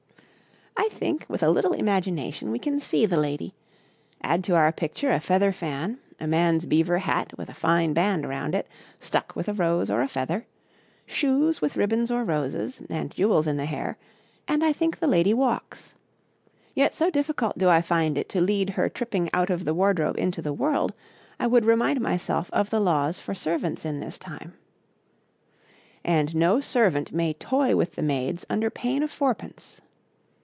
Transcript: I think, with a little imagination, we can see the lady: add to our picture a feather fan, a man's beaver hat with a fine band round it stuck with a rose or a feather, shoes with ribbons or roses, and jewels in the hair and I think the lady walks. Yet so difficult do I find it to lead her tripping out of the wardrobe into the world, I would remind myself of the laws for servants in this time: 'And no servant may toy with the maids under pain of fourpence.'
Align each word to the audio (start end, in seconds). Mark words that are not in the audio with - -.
I 0.77 0.89
think, 0.89 1.25
with 1.27 1.43
a 1.43 1.49
little 1.51 1.73
imagination, 1.73 2.49
we 2.49 2.57
can 2.57 2.79
see 2.79 3.05
the 3.05 3.17
lady: 3.17 3.53
add 4.21 4.43
to 4.45 4.55
our 4.55 4.71
picture 4.71 5.11
a 5.11 5.19
feather 5.19 5.51
fan, 5.51 5.99
a 6.19 6.25
man's 6.27 6.65
beaver 6.65 6.99
hat 6.99 7.37
with 7.37 7.49
a 7.49 7.53
fine 7.55 7.93
band 7.93 8.27
round 8.27 8.55
it 8.55 8.67
stuck 8.99 9.35
with 9.35 9.47
a 9.47 9.53
rose 9.53 9.89
or 9.91 10.01
a 10.01 10.07
feather, 10.07 10.47
shoes 11.05 11.61
with 11.61 11.77
ribbons 11.77 12.09
or 12.09 12.23
roses, 12.23 12.81
and 12.89 13.11
jewels 13.11 13.45
in 13.47 13.57
the 13.57 13.65
hair 13.65 13.97
and 14.47 14.63
I 14.63 14.73
think 14.73 14.97
the 14.97 15.07
lady 15.07 15.33
walks. 15.35 15.93
Yet 16.73 16.93
so 16.95 17.09
difficult 17.11 17.57
do 17.59 17.69
I 17.69 17.81
find 17.81 18.17
it 18.17 18.29
to 18.29 18.41
lead 18.41 18.71
her 18.71 18.89
tripping 18.89 19.29
out 19.33 19.49
of 19.51 19.65
the 19.65 19.73
wardrobe 19.75 20.17
into 20.17 20.41
the 20.41 20.53
world, 20.53 20.93
I 21.39 21.45
would 21.47 21.65
remind 21.65 22.01
myself 22.01 22.49
of 22.51 22.69
the 22.69 22.79
laws 22.79 23.19
for 23.19 23.35
servants 23.35 23.85
in 23.85 23.99
this 23.99 24.17
time: 24.17 24.53
'And 26.03 26.33
no 26.35 26.59
servant 26.59 27.11
may 27.11 27.33
toy 27.33 27.75
with 27.75 27.93
the 27.93 28.01
maids 28.03 28.45
under 28.49 28.69
pain 28.71 29.03
of 29.03 29.11
fourpence.' 29.11 29.81